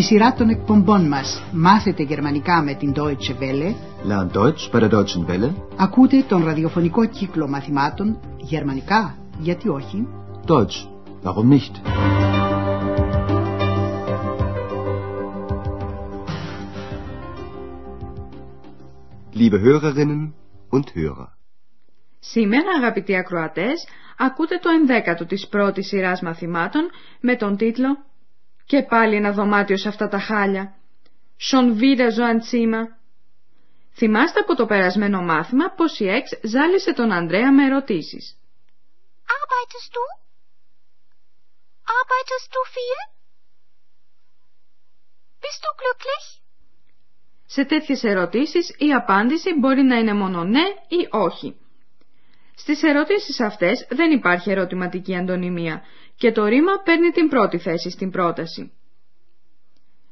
Στη 0.00 0.08
σειρά 0.08 0.34
των 0.34 0.48
εκπομπών 0.48 1.08
μας 1.08 1.42
«Μάθετε 1.52 2.02
γερμανικά 2.02 2.62
με 2.62 2.74
την 2.74 2.92
Deutsche 2.96 3.38
Welle» 3.40 3.74
Lern 4.08 4.36
Deutsch 4.36 4.70
bei 4.72 4.80
der 4.80 4.90
Deutschen 4.90 5.26
Welle. 5.26 5.52
ακούτε 5.76 6.24
τον 6.28 6.44
ραδιοφωνικό 6.44 7.06
κύκλο 7.06 7.48
μαθημάτων 7.48 8.20
«Γερμανικά, 8.36 9.18
γιατί 9.38 9.68
όχι» 9.68 10.08
Deutsch. 10.46 10.88
Warum 11.22 11.48
nicht? 11.48 11.74
Liebe 19.34 19.60
Hörerinnen 19.60 20.32
und 20.70 20.84
Hörer. 20.94 21.28
Σήμερα, 22.18 22.68
αγαπητοί 22.78 23.16
ακροατές, 23.16 23.86
ακούτε 24.18 24.58
το 24.62 24.68
ενδέκατο 24.68 25.26
της 25.26 25.48
πρώτης 25.48 25.86
σειράς 25.86 26.22
μαθημάτων 26.22 26.82
με 27.20 27.36
τον 27.36 27.56
τίτλο 27.56 28.08
«Και 28.70 28.82
πάλι 28.82 29.16
ένα 29.16 29.32
δωμάτιο 29.32 29.76
σε 29.76 29.88
αυτά 29.88 30.08
τα 30.08 30.18
χάλια». 30.18 30.74
Schon 31.50 31.66
wieder 31.80 32.08
so 32.16 32.24
ein 32.30 32.40
Zimmer. 32.50 32.84
Θυμάστε 33.94 34.40
από 34.40 34.54
το 34.54 34.66
περασμένο 34.66 35.22
μάθημα 35.22 35.70
πως 35.76 35.98
η 36.00 36.08
Εξ 36.08 36.30
ζάλισε 36.42 36.92
τον 36.92 37.12
Ανδρέα 37.12 37.52
με 37.52 37.64
ερωτήσεις. 37.64 38.38
Arbeitest 39.36 39.90
du? 39.96 40.04
Arbeitest 41.98 42.48
du 42.54 42.60
viel? 42.74 43.00
Bist 45.42 45.60
du 45.64 45.70
glücklich? 45.80 46.26
Σε 47.46 47.64
τέτοιες 47.64 48.04
ερωτήσεις 48.04 48.74
η 48.78 48.92
απάντηση 48.92 49.54
μπορεί 49.58 49.82
να 49.82 49.96
είναι 49.96 50.14
μόνο 50.14 50.44
ναι 50.44 50.64
ή 50.88 51.08
όχι. 51.10 51.56
Στις 52.54 52.82
ερωτήσεις 52.82 53.40
αυτές 53.40 53.86
δεν 53.90 54.10
υπάρχει 54.10 54.50
ερωτηματική 54.50 55.16
αντωνυμία 55.16 55.82
και 56.20 56.32
το 56.32 56.44
ρήμα 56.44 56.72
παίρνει 56.84 57.10
την 57.10 57.28
πρώτη 57.28 57.58
θέση 57.58 57.90
στην 57.90 58.10
πρόταση. 58.10 58.72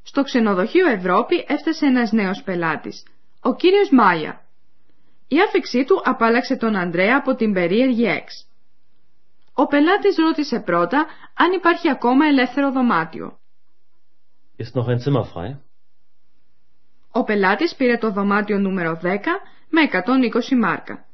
Στο 0.03 0.23
ξενοδοχείο 0.23 0.87
Ευρώπη 0.87 1.45
έφτασε 1.49 1.87
ένας 1.87 2.13
νέος 2.13 2.43
πελάτης, 2.43 3.07
ο 3.41 3.55
κύριος 3.55 3.91
Μάια. 3.91 4.45
Η 5.29 5.41
άφηξή 5.41 5.85
του 5.85 6.01
απάλαξε 6.05 6.57
τον 6.57 6.77
Ανδρέα 6.77 7.17
από 7.17 7.35
την 7.35 7.53
περίεργη 7.53 8.05
έξ. 8.05 8.47
Ο 9.55 9.67
πελάτης 9.67 10.17
ρώτησε 10.17 10.61
πρώτα 10.61 11.07
αν 11.35 11.53
υπάρχει 11.53 11.91
ακόμα 11.91 12.27
ελεύθερο 12.27 12.73
δωμάτιο. 12.73 13.39
Ist 14.59 14.75
noch 14.75 14.89
ein 14.89 14.99
Zimmer 14.99 15.25
frei? 15.35 15.57
Ο 17.13 17.25
πελάτης 17.25 17.75
πήρε 17.75 17.99
το 17.99 18.11
δωμάτιο 18.11 18.59
νούμερο 18.59 19.01
10 19.03 19.07
με 19.69 19.81
120 19.93 20.57
μάρκα. 20.59 21.05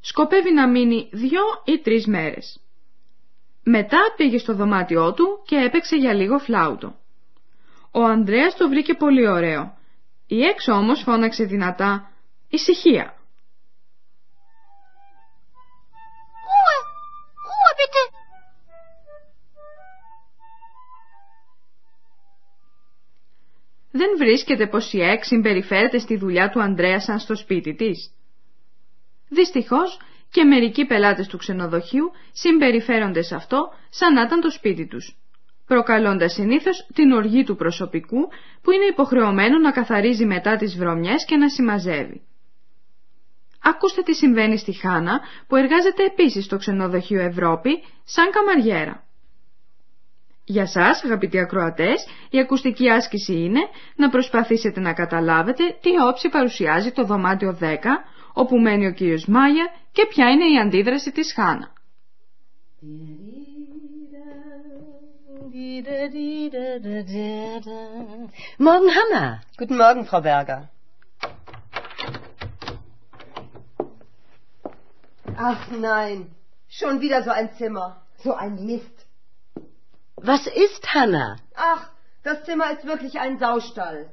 Σκοπεύει 0.00 0.52
να 0.52 0.68
μείνει 0.68 1.08
δύο 1.12 1.42
ή 1.64 1.78
τρεις 1.78 2.06
μέρες. 2.06 2.62
Μετά 3.70 3.98
πήγε 4.16 4.38
στο 4.38 4.54
δωμάτιό 4.54 5.14
του 5.14 5.42
και 5.46 5.56
έπαιξε 5.56 5.96
για 5.96 6.14
λίγο 6.14 6.38
φλάουτο. 6.38 6.94
Ο 7.90 8.02
Ανδρέας 8.04 8.56
το 8.56 8.68
βρήκε 8.68 8.94
πολύ 8.94 9.28
ωραίο. 9.28 9.76
Η 10.26 10.42
έξω 10.42 10.72
όμως 10.72 11.02
φώναξε 11.02 11.44
δυνατά 11.44 12.10
«Ησυχία». 12.48 13.14
Ruhe! 16.48 16.78
Ruhe 17.46 17.72
bitte! 17.78 18.02
Δεν 23.90 24.08
βρίσκεται 24.18 24.66
πως 24.66 24.92
η 24.92 25.00
Εξ 25.00 25.26
συμπεριφέρεται 25.26 25.98
στη 25.98 26.16
δουλειά 26.16 26.50
του 26.50 26.62
Ανδρέα 26.62 27.00
σαν 27.00 27.18
στο 27.18 27.36
σπίτι 27.36 27.74
της. 27.74 28.12
Δυστυχώς 29.28 30.00
και 30.30 30.44
μερικοί 30.44 30.86
πελάτες 30.86 31.26
του 31.26 31.36
ξενοδοχείου 31.36 32.10
συμπεριφέρονται 32.32 33.22
σε 33.22 33.34
αυτό 33.34 33.72
σαν 33.90 34.12
να 34.12 34.22
ήταν 34.22 34.40
το 34.40 34.50
σπίτι 34.50 34.86
τους, 34.86 35.16
προκαλώντας 35.66 36.32
συνήθως 36.32 36.86
την 36.94 37.12
οργή 37.12 37.44
του 37.44 37.56
προσωπικού 37.56 38.28
που 38.62 38.70
είναι 38.70 38.84
υποχρεωμένο 38.84 39.58
να 39.58 39.70
καθαρίζει 39.70 40.24
μετά 40.26 40.56
τις 40.56 40.76
βρωμιές 40.76 41.24
και 41.24 41.36
να 41.36 41.48
συμμαζεύει. 41.48 42.22
Ακούστε 43.62 44.02
τι 44.02 44.14
συμβαίνει 44.14 44.58
στη 44.58 44.72
Χάνα 44.72 45.20
που 45.46 45.56
εργάζεται 45.56 46.04
επίσης 46.04 46.44
στο 46.44 46.56
ξενοδοχείο 46.56 47.20
Ευρώπη 47.20 47.70
σαν 48.04 48.30
καμαριέρα. 48.30 49.02
Για 50.44 50.66
σας, 50.66 51.04
αγαπητοί 51.04 51.38
ακροατές, 51.38 52.06
η 52.30 52.38
ακουστική 52.38 52.88
άσκηση 52.90 53.32
είναι 53.32 53.60
να 53.96 54.08
προσπαθήσετε 54.08 54.80
να 54.80 54.92
καταλάβετε 54.92 55.64
τι 55.80 55.90
όψη 56.08 56.28
παρουσιάζει 56.28 56.90
το 56.92 57.04
δωμάτιο 57.04 57.58
10, 57.60 57.74
όπου 58.37 58.59
μένει 58.59 58.87
ο 58.87 58.91
κύριος 58.91 59.25
Μάγια 59.25 59.65
και 59.91 60.05
ποια 60.09 60.29
είναι 60.29 60.45
η 60.45 60.59
αντίδραση 60.59 61.11
της 61.11 61.33
Χάνα. 61.33 61.71
Morgen, 68.57 68.89
Hanna. 68.97 69.25
Guten 69.57 69.77
Morgen, 69.77 70.05
Frau 70.05 70.21
Berger. 70.21 70.61
Ach 75.35 75.63
nein, 75.71 76.19
schon 76.69 77.01
wieder 77.01 77.23
so 77.23 77.31
ein 77.31 77.53
Zimmer. 77.57 78.01
So 78.23 78.33
ein 78.33 78.65
Mist. 78.65 78.95
Was 80.15 80.47
ist, 80.47 80.93
Hanna? 80.93 81.37
Ach, 81.55 81.89
das 82.23 82.43
Zimmer 82.43 82.71
ist 82.71 82.85
wirklich 82.85 83.19
ein 83.19 83.37
Saustall. 83.39 84.11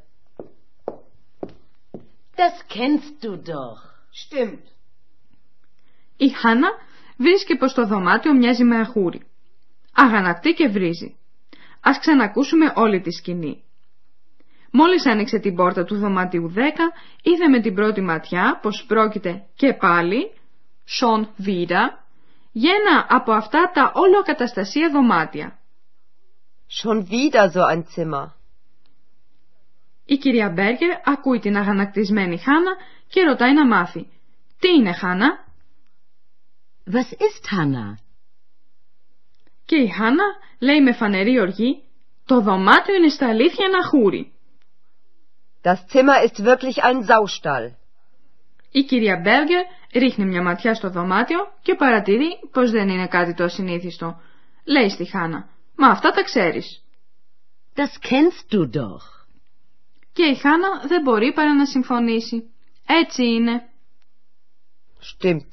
Das 2.36 2.54
kennst 2.68 3.22
du 3.24 3.36
doch. 3.36 3.80
Stimmt. 4.23 4.63
Η 6.17 6.29
Χάνα 6.29 6.69
βρίσκει 7.17 7.55
πως 7.55 7.73
το 7.73 7.85
δωμάτιο 7.85 8.33
μοιάζει 8.33 8.63
με 8.63 8.79
αχούρι. 8.79 9.21
Αγανακτεί 9.93 10.53
και 10.53 10.67
βρίζει. 10.67 11.17
Ας 11.81 11.99
ξανακούσουμε 11.99 12.73
όλη 12.75 13.01
τη 13.01 13.11
σκηνή. 13.11 13.63
Μόλις 14.71 15.05
άνοιξε 15.05 15.39
την 15.39 15.55
πόρτα 15.55 15.83
του 15.83 15.97
δωμάτιου 15.97 16.53
10, 16.55 16.59
είδε 17.21 17.47
με 17.47 17.61
την 17.61 17.73
πρώτη 17.73 18.01
ματιά 18.01 18.59
πως 18.61 18.85
πρόκειται 18.87 19.45
και 19.55 19.73
πάλι, 19.73 20.31
schon 20.99 21.21
wieder, 21.21 21.85
για 22.51 22.73
ένα 22.79 23.05
από 23.09 23.31
αυτά 23.31 23.71
τα 23.73 23.91
όλο 23.95 24.21
καταστασία 24.21 24.89
δωμάτια. 24.89 25.59
Schon 26.67 27.09
wieder 27.09 27.49
so 27.51 27.63
ein 27.73 27.83
Zimmer. 27.95 28.44
Η 30.05 30.17
κυρία 30.17 30.49
Μπέργκερ 30.49 30.89
ακούει 31.03 31.39
την 31.39 31.57
αγανακτισμένη 31.57 32.37
Χάνα 32.37 32.75
και 33.07 33.21
ρωτάει 33.21 33.53
να 33.53 33.67
μάθει. 33.67 34.07
Τι 34.59 34.69
είναι 34.69 34.93
Χάνα; 34.93 35.45
Was 36.91 37.11
ist, 37.13 37.45
Hanna? 37.55 37.93
Και 39.65 39.75
η 39.75 39.87
Χάνα 39.87 40.23
λέει 40.59 40.81
με 40.81 40.93
φανερή 40.93 41.39
οργή 41.39 41.83
«Το 42.25 42.41
δωμάτιο 42.41 42.95
είναι 42.95 43.09
στα 43.09 43.29
αλήθεια 43.29 43.65
ένα 43.65 43.83
χούρι». 43.83 44.33
Das 45.61 45.79
Zimmer 45.91 46.23
ist 46.27 46.43
wirklich 46.43 46.83
ein 46.83 47.03
Saustall. 47.09 47.73
Η 48.71 48.83
κυρία 48.83 49.15
Μπέργκερ 49.23 49.63
ρίχνει 49.93 50.25
μια 50.25 50.41
ματιά 50.41 50.73
στο 50.73 50.89
δωμάτιο 50.89 51.39
και 51.61 51.75
παρατηρεί 51.75 52.39
πως 52.51 52.71
δεν 52.71 52.89
είναι 52.89 53.07
κάτι 53.07 53.33
το 53.33 53.43
ασυνήθιστο. 53.43 54.21
Λέει 54.63 54.89
στη 54.89 55.05
Χάνα 55.05 55.49
«Μα 55.75 55.87
αυτά 55.87 56.11
τα 56.11 56.23
ξέρεις». 56.23 56.83
Das 57.75 58.09
kennst 58.09 58.55
du 58.55 58.69
doch. 58.71 59.14
Και 60.15 60.23
η 60.23 60.35
Χάνα 60.35 60.81
δεν 60.87 61.01
μπορεί 61.01 61.33
παρά 61.33 61.53
να 61.53 61.65
συμφωνήσει. 61.65 62.53
Έτσι 62.85 63.23
είναι. 63.23 63.69
Stimmt. 65.11 65.49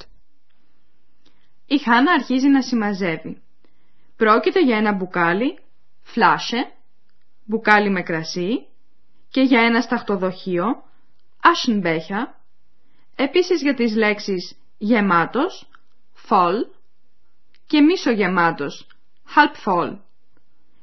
Η 1.67 1.79
Χάνα 1.79 2.13
αρχίζει 2.13 2.49
να 2.49 2.63
συμμαζεύει. 2.63 3.43
Πρόκειται 4.17 4.63
για 4.65 4.77
ένα 4.77 4.93
μπουκάλι, 4.93 5.59
φλάσε, 6.03 6.73
μπουκάλι 7.45 7.91
με 7.91 8.03
κρασί 8.03 8.67
και 9.31 9.41
για 9.41 9.61
ένα 9.61 9.81
σταχτοδοχείο, 9.81 10.65
Aschenbecher, 11.43 12.27
επίσης 13.17 13.63
για 13.63 13.75
τις 13.75 13.97
λέξεις 13.97 14.59
γεμάτος, 14.79 15.69
voll 16.29 16.67
και 17.67 17.81
μισογεμάτος, 17.81 18.87
halb 19.35 19.55
voll. 19.65 19.99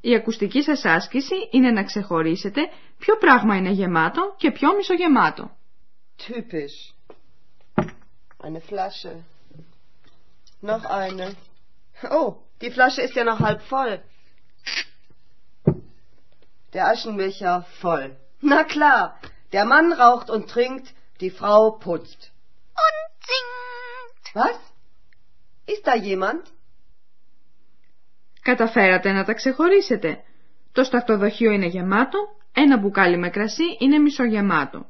Η 0.00 0.14
ακουστική 0.14 0.62
σας 0.62 0.84
άσκηση 0.84 1.34
είναι 1.50 1.70
να 1.70 1.84
ξεχωρίσετε 1.84 2.60
ποιο 2.98 3.16
πράγμα 3.16 3.56
είναι 3.56 3.70
γεμάτο 3.70 4.34
και 4.36 4.50
ποιο 4.50 4.74
μισογεμάτο. 4.74 5.56
Typisch. 6.18 6.94
Eine 8.44 8.60
Flasche. 8.60 9.12
Noch 10.60 10.84
eine. 10.84 11.34
Oh, 12.10 12.28
die 12.60 12.70
Flasche 12.70 13.02
ist 13.02 13.14
ja 13.16 13.24
noch 13.24 13.40
halb 13.40 13.60
voll. 13.62 13.94
Der 16.72 16.84
Aschenbecher 16.92 17.54
voll. 17.80 18.16
Na 18.40 18.64
klar, 18.64 19.02
der 19.52 19.64
Mann 19.64 19.92
raucht 19.92 20.28
und 20.30 20.48
trinkt, 20.50 20.86
die 21.20 21.30
Frau 21.30 21.62
putzt. 21.86 22.20
Und 22.84 23.06
singt! 23.30 24.34
Was? 24.34 24.58
Ist 25.66 25.86
da 25.86 25.94
jemand? 25.94 26.42
Καταφέρατε 28.49 29.11
να 29.11 29.23
τα 29.25 29.33
ξεχωρίσετε. 29.33 30.23
Το 30.71 30.83
σταχτοδοχείο 30.83 31.51
είναι 31.51 31.65
γεμάτο, 31.65 32.19
ένα 32.53 32.77
μπουκάλι 32.77 33.17
με 33.17 33.29
κρασί 33.29 33.63
είναι 33.79 33.97
μισογεμάτο. 33.97 34.85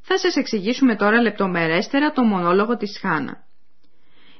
Θα 0.00 0.18
σας 0.18 0.36
εξηγήσουμε 0.36 0.96
τώρα 0.96 1.20
λεπτομερέστερα 1.20 2.12
το 2.12 2.22
μονόλογο 2.22 2.76
της 2.76 2.98
Χάνα. 3.00 3.44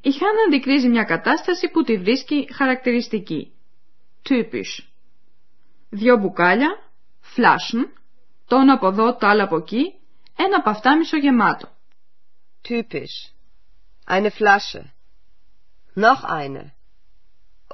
Η 0.01 0.13
Χάνα 0.13 0.43
αντικρίζει 0.47 0.89
μια 0.89 1.05
κατάσταση 1.05 1.71
που 1.71 1.83
τη 1.83 1.99
βρίσκει 1.99 2.49
χαρακτηριστική. 2.53 3.53
Typisch. 4.29 4.85
Δυο 5.91 6.17
μπουκάλια, 6.17 6.69
Flaschen, 7.37 7.85
το 8.47 8.57
ένα 8.57 8.73
από 8.73 8.87
εδώ, 8.87 9.17
το 9.17 9.27
άλλο 9.27 9.45
από 9.45 9.57
εκεί, 9.57 9.95
ένα 10.37 10.57
από 10.57 10.71
αυτά 10.71 10.97
μισογεμάτο. 10.97 11.69
Typisch. 12.69 13.33
Eine 14.07 14.31
Flasche. 14.31 14.83
Noch 15.95 16.25
eine. 16.25 16.75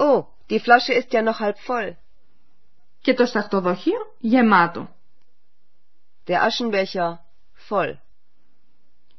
Oh, 0.09 0.25
die 0.49 0.61
Flasche 0.61 0.95
ist 0.95 1.13
ja 1.13 1.23
noch 1.23 1.41
halb 1.41 1.59
voll. 1.59 1.97
Και 3.01 3.15
το 3.15 3.27
σταχτοδοχείο 3.27 4.15
γεμάτο. 4.19 4.95
Der 6.27 6.43
Aschenbecher 6.43 7.19
voll. 7.69 7.99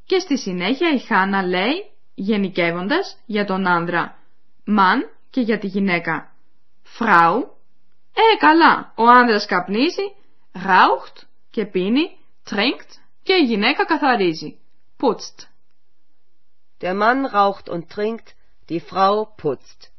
Και 0.06 0.20
στη 0.20 0.38
συνέχεια 0.38 0.94
η 0.94 1.00
Χάνα 1.00 1.44
λέει, 1.44 1.92
γενικεύοντας, 2.14 3.18
για 3.26 3.46
τον 3.46 3.68
άνδρα 3.68 4.18
«man» 4.68 5.10
και 5.30 5.42
για 5.42 5.60
τη 5.60 5.68
γυναίκα 5.68 6.36
«frau». 7.00 7.44
Ε, 8.14 8.38
καλά, 8.38 8.94
ο 8.96 9.04
άνδρας 9.04 9.46
καπνίζει, 9.46 10.16
raucht 10.54 11.24
και 11.50 11.66
πίνει, 11.66 12.18
trinkt 12.50 13.00
και 13.24 13.34
η 13.34 13.44
γυναίκα 13.44 13.86
καθαρίζει, 13.86 14.60
putzt. 14.98 15.48
Der 16.80 16.94
Mann 16.94 17.26
raucht 17.26 17.70
und 17.70 17.90
trinkt, 17.90 18.36
die 18.70 18.80
Frau 18.80 19.26
putzt. 19.42 19.91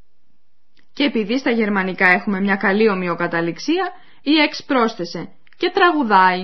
Και 0.93 1.05
επειδή 1.05 1.39
στα 1.39 1.51
γερμανικά 1.51 2.09
έχουμε 2.09 2.41
μια 2.41 2.57
καλή 2.57 2.89
ομοιοκαταληξία, 2.89 3.93
η 4.23 4.35
Εξ 4.37 4.65
πρόσθεσε 4.65 5.33
και 5.57 5.71
τραγουδάει. 5.71 6.43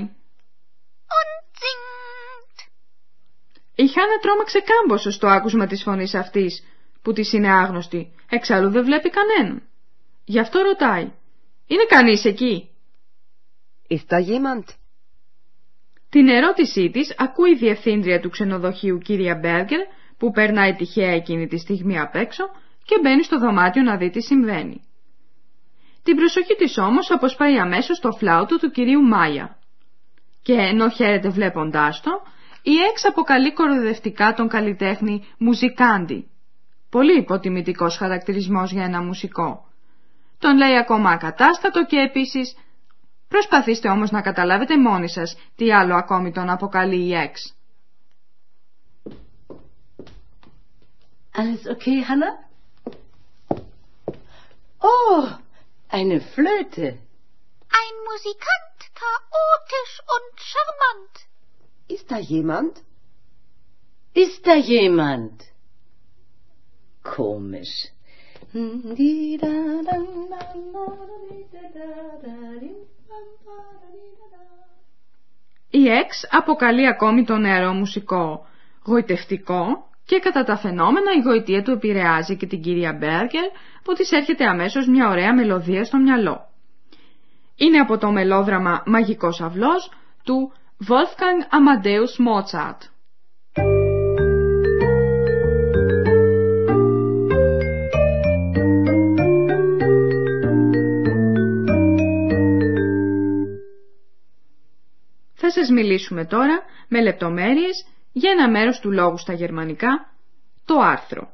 Und 1.17 1.55
singt. 1.61 2.69
Η 3.75 3.89
Χάνα 3.89 4.19
τρόμαξε 4.21 4.61
κάμποσο 4.61 5.11
στο 5.11 5.27
άκουσμα 5.27 5.67
της 5.67 5.83
φωνής 5.83 6.15
αυτής, 6.15 6.65
που 7.03 7.13
της 7.13 7.33
είναι 7.33 7.53
άγνωστη, 7.53 8.13
εξάλλου 8.31 8.71
δεν 8.71 8.85
βλέπει 8.85 9.11
κανέναν. 9.11 9.63
Γι' 10.25 10.39
αυτό 10.39 10.61
ρωτάει. 10.61 11.13
«Είναι 11.67 11.85
κανείς 11.89 12.25
εκεί» 12.25 12.71
Ist 13.89 14.11
da 14.11 14.21
jemand? 14.21 14.65
Την 16.09 16.29
ερώτησή 16.29 16.91
της 16.91 17.15
ακούει 17.19 17.51
η 17.51 17.57
διευθύντρια 17.57 18.21
του 18.21 18.31
ξενοδοχείου 18.31 18.99
κυρία 18.99 19.35
Μπέργκερ 19.35 19.81
που 20.19 20.31
περνάει 20.31 20.75
τυχαία 20.75 21.11
εκείνη 21.11 21.47
τη 21.47 21.59
στιγμή 21.59 21.99
απ' 21.99 22.15
έξω 22.15 22.45
και 22.89 22.99
μπαίνει 23.03 23.25
στο 23.25 23.39
δωμάτιο 23.39 23.83
να 23.83 23.97
δει 23.97 24.11
τι 24.11 24.23
συμβαίνει. 24.23 24.83
Την 26.03 26.17
προσοχή 26.17 26.55
της 26.55 26.79
όμως 26.79 27.11
αποσπάει 27.11 27.59
αμέσως 27.59 28.01
το 28.01 28.13
φλάουτο 28.13 28.59
του 28.59 28.71
κυρίου 28.71 29.03
Μάια. 29.03 29.59
Και 30.43 30.53
ενώ 30.53 30.89
χαίρεται 30.89 31.29
βλέποντάς 31.29 32.01
το, 32.01 32.11
η 32.63 32.75
Έξ 32.91 33.05
αποκαλεί 33.05 33.53
κοροδευτικά 33.53 34.35
τον 34.35 34.49
καλλιτέχνη 34.49 35.25
μουζικάντι. 35.39 36.31
Πολύ 36.91 37.19
υποτιμητικός 37.19 37.97
χαρακτηρισμός 37.97 38.73
για 38.73 38.85
ένα 38.85 39.03
μουσικό. 39.03 39.69
Τον 40.39 40.57
λέει 40.57 40.77
ακόμα 40.77 41.11
ακατάστατο 41.11 41.85
και 41.85 41.97
επίσης 41.97 42.57
Προσπαθήστε 43.29 43.89
όμως 43.89 44.11
να 44.11 44.21
καταλάβετε 44.21 44.79
μόνοι 44.79 45.09
σας 45.09 45.37
τι 45.57 45.73
άλλο 45.73 45.95
ακόμη 45.95 46.33
τον 46.33 46.51
αποκαλεί 46.51 47.07
η 47.07 47.15
Εξ. 47.15 47.53
Alles 51.39 51.63
okay, 51.75 51.99
Hannah? 52.09 52.48
Oh, 54.81 55.27
eine 55.89 56.21
Flöte. 56.21 56.99
Ein 57.81 57.95
Musikant, 58.09 58.79
chaotisch 59.01 59.95
und 60.15 60.41
charmant. 60.51 61.15
Ist 61.89 62.11
da 62.11 62.19
jemand? 62.19 62.83
Ist 64.15 64.47
da 64.47 64.55
jemand? 64.55 65.43
Komisch. 67.03 67.93
Η 75.71 75.89
Εξ 75.89 76.27
αποκαλεί 76.31 76.87
ακόμη 76.87 77.25
τον 77.25 77.41
νεαρό 77.41 77.73
μουσικό 77.73 78.47
γοητευτικό 78.85 79.88
και 80.09 80.19
κατά 80.19 80.45
τα 80.45 80.57
φαινόμενα 80.57 81.11
η 81.17 81.21
γοητεία 81.21 81.63
του 81.63 81.71
επηρεάζει 81.71 82.37
και 82.37 82.47
την 82.47 82.63
κυρία 82.63 82.93
Μπέργκερ 82.93 83.49
που 83.83 83.93
της 83.93 84.13
έρχεται 84.13 84.45
αμέσως 84.45 84.87
μια 84.87 85.09
ωραία 85.09 85.35
μελωδία 85.35 85.85
στο 85.85 85.99
μυαλό. 85.99 86.49
Είναι 87.57 87.79
από 87.79 87.99
το 87.99 88.11
μελόδραμα 88.11 88.83
«Μαγικός 88.87 89.41
αυλός» 89.41 89.93
του 90.25 90.53
Wolfgang 90.89 91.41
Amadeus 91.59 92.13
Mozart. 92.27 92.79
Θα 105.35 105.51
σας 105.51 105.71
μιλήσουμε 105.71 106.25
τώρα 106.25 106.63
με 106.89 107.03
λεπτομέρειες 107.03 107.87
για 108.13 108.31
ένα 108.31 108.51
μέρος 108.51 108.81
του 108.81 108.91
λόγου 108.91 109.19
στα 109.19 109.33
γερμανικά, 109.33 110.13
το 110.65 110.75
άρθρο. 110.81 111.33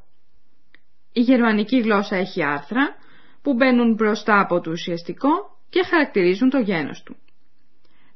Η 1.13 1.21
γερμανική 1.21 1.79
γλώσσα 1.79 2.15
έχει 2.15 2.43
άρθρα 2.43 2.95
που 3.41 3.53
μπαίνουν 3.53 3.93
μπροστά 3.93 4.39
από 4.39 4.59
το 4.59 4.71
ουσιαστικό 4.71 5.29
και 5.69 5.83
χαρακτηρίζουν 5.83 6.49
το 6.49 6.57
γένος 6.57 7.03
του. 7.03 7.15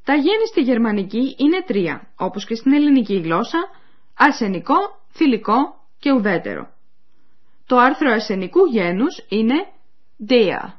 Τα 0.04 0.14
γέννη 0.14 0.48
στη 0.48 0.62
γερμανική 0.62 1.36
είναι 1.38 1.64
τρία, 1.66 2.08
όπως 2.18 2.46
και 2.46 2.56
στην 2.56 2.74
ελληνική 2.74 3.20
γλώσσα, 3.20 3.70
αρσενικό, 4.14 4.76
θηλυκό 5.12 5.88
και 6.00 6.12
ουδέτερο. 6.12 6.70
Το 7.66 7.78
άρθρο 7.78 8.12
αρσενικού 8.12 8.66
γένους 8.66 9.26
είναι 9.30 9.56
der. 10.30 10.74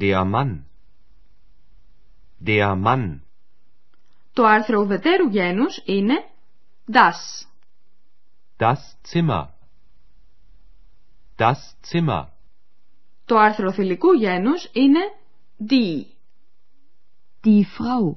Der 0.00 0.24
Mann. 0.34 0.64
Der 2.46 2.82
Mann. 2.84 3.20
Το 4.32 4.44
άρθρο 4.44 4.80
ουδετέρου 4.80 5.28
γένους 5.28 5.82
είναι 5.84 6.24
das. 6.92 7.48
Das 8.58 8.80
Zimmer. 9.02 9.44
Das 11.38 11.76
Zimmer. 11.82 12.28
Το 13.24 13.36
άρθρο 13.38 13.72
θηλυκού 13.72 14.12
γένους 14.12 14.70
είναι 14.72 15.00
die. 15.70 16.04
Die 17.44 17.64
Frau. 17.64 18.16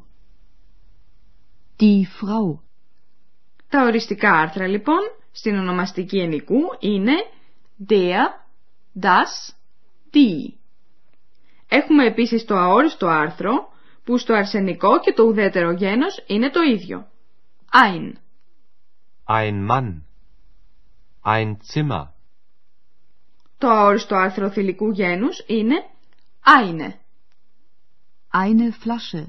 Die 1.79 2.03
Frau. 2.19 2.59
Τα 3.69 3.83
οριστικά 3.83 4.31
άρθρα 4.33 4.67
λοιπόν 4.67 4.99
στην 5.31 5.57
ονομαστική 5.57 6.19
ενικού 6.19 6.59
είναι 6.79 7.13
der, 7.89 8.19
das, 9.01 9.53
die. 10.13 10.53
Έχουμε 11.67 12.05
επίσης 12.05 12.45
το 12.45 12.55
αόριστο 12.55 13.07
άρθρο 13.07 13.69
που 14.03 14.17
στο 14.17 14.33
αρσενικό 14.33 14.99
και 14.99 15.13
το 15.13 15.23
ουδέτερο 15.23 15.71
γένος 15.71 16.23
είναι 16.27 16.49
το 16.49 16.61
ίδιο. 16.61 17.07
Ein. 17.71 18.24
Ein 19.27 19.65
Mann. 19.65 20.05
Ein 21.23 21.59
Zimmer. 21.61 22.13
Το 23.57 23.69
αόριστο 23.69 24.15
άρθρο 24.15 24.49
θηλυκού 24.49 24.91
γένους 24.91 25.43
είναι 25.47 25.75
eine. 26.43 26.93
Eine 28.31 28.71
Flasche. 28.71 29.25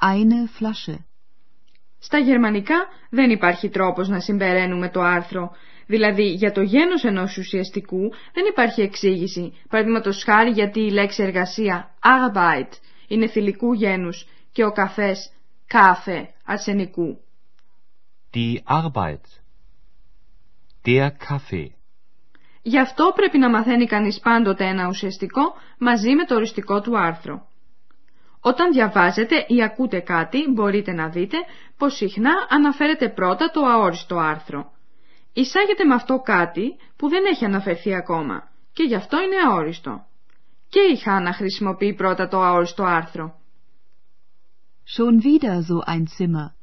Eine 0.00 0.48
Flasche. 0.58 0.98
Στα 1.98 2.18
γερμανικά 2.18 2.88
δεν 3.10 3.30
υπάρχει 3.30 3.68
τρόπος 3.68 4.08
να 4.08 4.20
συμπεραίνουμε 4.20 4.90
το 4.90 5.00
άρθρο, 5.00 5.50
δηλαδή 5.86 6.32
για 6.32 6.52
το 6.52 6.60
γένος 6.60 7.04
ενός 7.04 7.36
ουσιαστικού 7.36 8.12
δεν 8.32 8.44
υπάρχει 8.50 8.80
εξήγηση, 8.80 9.52
παραδείγματος 9.68 10.22
χάρη 10.24 10.50
γιατί 10.50 10.80
η 10.80 10.90
λέξη 10.90 11.22
εργασία 11.22 11.94
Arbeit 12.02 12.72
είναι 13.08 13.28
θηλυκού 13.28 13.72
γένους 13.72 14.26
και 14.52 14.64
ο 14.64 14.72
καφές 14.72 15.32
κάφε 15.66 16.30
αρσενικού. 16.44 17.18
Die 18.34 18.62
Arbeit. 18.64 19.24
Der 20.86 21.10
Kaffee. 21.10 21.68
Γι' 22.62 22.78
αυτό 22.78 23.12
πρέπει 23.14 23.38
να 23.38 23.50
μαθαίνει 23.50 23.86
κανείς 23.86 24.20
πάντοτε 24.20 24.64
ένα 24.64 24.88
ουσιαστικό 24.88 25.40
μαζί 25.78 26.14
με 26.14 26.24
το 26.24 26.34
οριστικό 26.34 26.80
του 26.80 26.98
άρθρο. 26.98 27.46
Όταν 28.40 28.72
διαβάζετε 28.72 29.44
ή 29.48 29.62
ακούτε 29.62 30.00
κάτι 30.00 30.50
μπορείτε 30.50 30.92
να 30.92 31.08
δείτε 31.08 31.36
πως 31.76 31.94
συχνά 31.96 32.32
αναφέρεται 32.48 33.08
πρώτα 33.08 33.50
το 33.50 33.60
αόριστο 33.60 34.16
άρθρο. 34.18 34.72
Εισάγεται 35.32 35.84
με 35.84 35.94
αυτό 35.94 36.18
κάτι 36.18 36.76
που 36.96 37.08
δεν 37.08 37.24
έχει 37.24 37.44
αναφερθεί 37.44 37.94
ακόμα 37.94 38.50
και 38.72 38.82
γι' 38.82 38.94
αυτό 38.94 39.16
είναι 39.22 39.36
αόριστο. 39.50 40.06
Και 40.68 40.80
η 40.80 40.96
Χάνα 40.96 41.32
χρησιμοποιεί 41.32 41.94
πρώτα 41.94 42.28
το 42.28 42.42
αόριστο 42.42 42.82
άρθρο. 42.82 43.38
Schon 44.96 45.22
wieder 45.22 45.56
so 45.68 45.92
ein 45.92 46.04
Zimmer. 46.18 46.59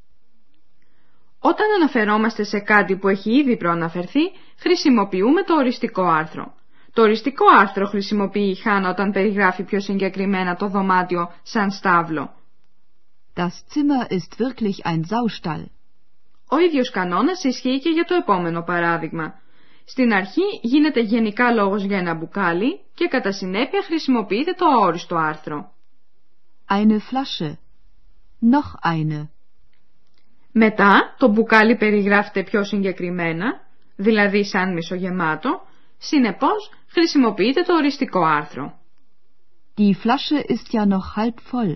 Όταν 1.39 1.65
αναφερόμαστε 1.75 2.44
σε 2.44 2.60
κάτι 2.60 2.98
που 2.98 3.08
έχει 3.08 3.32
ήδη 3.38 3.58
προαναφερθεί, 3.58 4.20
χρησιμοποιούμε 4.58 5.44
το 5.44 5.56
οριστικό 5.56 6.03
άρθρο. 6.03 6.56
Το 6.94 7.01
οριστικό 7.01 7.46
άρθρο 7.60 7.86
χρησιμοποιεί 7.86 8.50
η 8.50 8.56
Χάνα 8.56 8.89
όταν 8.89 9.12
περιγράφει 9.12 9.63
πιο 9.63 9.79
συγκεκριμένα 9.79 10.56
το 10.56 10.67
δωμάτιο 10.67 11.32
σαν 11.44 11.72
στάβλο. 11.72 12.36
Das 13.36 13.56
Zimmer 13.74 14.12
ist 14.17 14.39
wirklich 14.39 14.86
ein 14.86 15.01
Saustall. 15.12 15.65
Ο 16.50 16.58
ίδιος 16.58 16.89
κανόνας 16.89 17.44
ισχύει 17.44 17.79
και 17.79 17.89
για 17.89 18.03
το 18.03 18.15
επόμενο 18.15 18.62
παράδειγμα. 18.62 19.34
Στην 19.86 20.13
αρχή 20.13 20.41
γίνεται 20.62 21.00
γενικά 21.00 21.51
λόγος 21.51 21.84
για 21.84 21.98
ένα 21.98 22.13
μπουκάλι 22.13 22.79
και 22.94 23.08
κατά 23.08 23.32
συνέπεια 23.32 23.84
χρησιμοποιείται 23.84 24.51
το 24.53 24.65
αόριστο 24.65 25.15
άρθρο. 25.15 25.72
Eine 26.70 26.98
Flasche. 27.10 27.58
Noch 28.41 28.91
eine. 28.94 29.37
Μετά 30.60 31.16
το 31.18 31.28
μπουκάλι 31.28 31.76
περιγράφεται 31.76 32.44
πιο 32.44 32.64
συγκεκριμένα, 32.64 33.62
δηλαδή 33.96 34.46
σαν 34.46 34.74
μισογεμάτο, 34.74 35.62
συνεπώς 35.98 36.72
χρησιμοποιείται 36.88 37.62
το 37.62 37.74
οριστικό 37.74 38.24
άρθρο. 38.24 38.80
Die 39.78 39.94
Flasche 39.94 40.40
ist 40.54 40.68
ja 40.72 40.86
noch 40.86 41.16
halb 41.16 41.38
voll. 41.52 41.76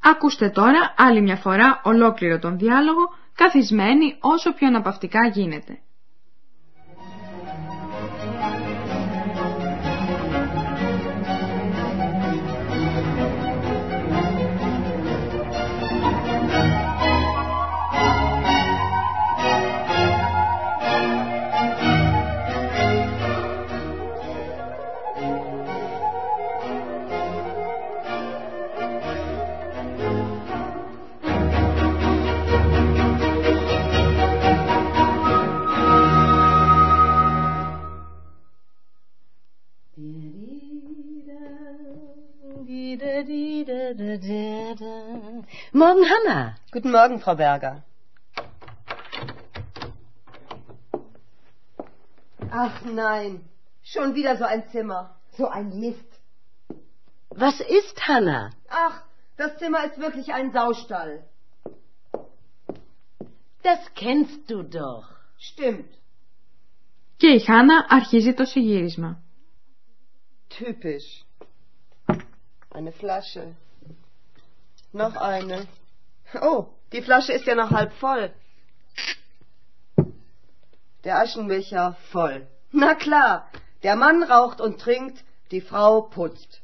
Ακούστε 0.00 0.48
τώρα 0.50 0.94
άλλη 0.96 1.20
μια 1.20 1.36
φορά 1.36 1.80
ολόκληρο 1.84 2.38
τον 2.38 2.58
διάλογο, 2.58 3.14
καθισμένοι 3.34 4.16
όσο 4.20 4.52
πιο 4.52 4.66
αναπαυτικά 4.66 5.28
γίνεται. 5.28 5.78
Morgen, 45.71 46.03
Hanna. 46.13 46.55
Guten 46.71 46.91
Morgen, 46.91 47.19
Frau 47.19 47.35
Berger. 47.35 47.83
Ach 52.51 52.81
nein, 52.83 53.43
schon 53.83 54.15
wieder 54.15 54.37
so 54.37 54.45
ein 54.45 54.67
Zimmer. 54.69 55.15
So 55.37 55.47
ein 55.47 55.79
Mist. 55.79 56.09
Was 57.29 57.59
ist, 57.59 58.07
Hanna? 58.07 58.51
Ach, 58.69 59.03
das 59.37 59.57
Zimmer 59.57 59.85
ist 59.85 59.97
wirklich 59.99 60.33
ein 60.33 60.51
Saustall. 60.51 61.23
Das 63.63 63.79
kennst 63.95 64.49
du 64.49 64.63
doch. 64.63 65.07
Stimmt. 65.37 65.93
Και 67.17 67.27
η 67.27 67.39
Χάνα 67.39 67.85
αρχίζει 67.89 68.33
το 68.33 68.45
συγύρισμα. 68.45 69.21
Typisch. 70.49 71.25
Eine 72.71 72.91
Flasche. 72.91 73.55
Noch 74.91 75.15
eine. 75.15 75.67
Oh, 76.41 76.67
die 76.91 77.01
Flasche 77.01 77.33
ist 77.33 77.45
ja 77.45 77.55
noch 77.55 77.71
halb 77.71 77.93
voll. 77.93 78.33
Der 81.03 81.19
Aschenbecher 81.19 81.95
voll. 82.11 82.47
Na 82.71 82.95
klar, 82.95 83.49
der 83.83 83.95
Mann 83.95 84.23
raucht 84.23 84.59
und 84.61 84.79
trinkt, 84.79 85.23
die 85.51 85.61
Frau 85.61 86.01
putzt. 86.01 86.61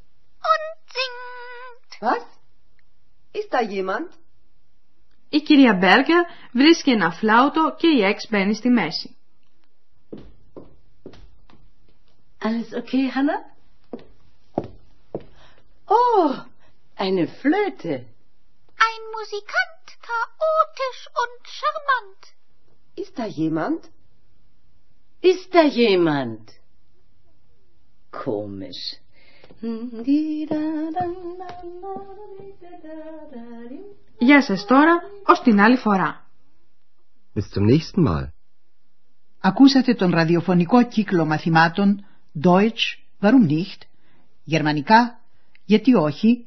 Und 0.52 0.74
singt. 0.96 2.02
Was? 2.02 2.24
Ist 3.34 3.54
da 3.54 3.62
jemand? 3.62 4.10
Η 5.30 5.40
κυρία 5.42 5.74
Μπέργκερ 5.74 6.24
βρίσκει 6.52 6.92
ένα 6.92 7.12
φλάουτο 7.12 7.76
και 7.78 7.88
η 7.88 8.04
Εξ 8.04 8.28
μπαίνει 8.30 8.56
στη 8.56 8.70
μέση. 8.70 9.16
Alles 12.46 12.74
okay, 12.74 13.10
Hanna? 13.16 13.38
Oh, 15.86 16.34
eine 16.98 17.28
Flöte. 17.28 18.06
Ein 18.88 19.02
Musikant, 19.16 19.86
chaotisch 20.10 21.02
und 21.22 21.40
charmant. 21.58 22.22
Ist 23.02 23.14
da 23.20 23.26
jemand? 23.42 23.82
Ist 25.32 25.50
da 25.56 25.64
jemand? 25.82 26.44
Komisch. 28.26 28.84
Γεια 34.18 34.42
σας 34.42 34.66
τώρα, 34.66 35.02
ως 35.26 35.42
την 35.42 35.62
άλλη 35.62 35.78
φορά. 35.78 36.26
Bis 37.36 37.58
zum 37.58 37.66
nächsten 37.66 38.08
Mal. 38.08 38.28
Ακούσατε 39.40 39.94
τον 39.94 40.12
ραδιοφωνικό 40.12 40.88
κύκλο 40.88 41.26
μαθημάτων 41.26 42.06
Deutsch, 42.44 43.00
warum 43.22 43.50
nicht, 43.50 43.82
γερμανικά, 44.44 45.20
γιατί 45.66 45.94
όχι, 45.94 46.47